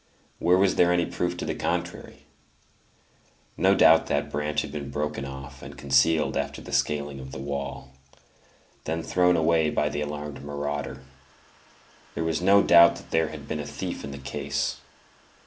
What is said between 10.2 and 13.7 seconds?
marauder; there was no doubt that there had been a